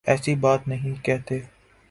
[0.07, 1.39] ایسی بات نہیں کہتے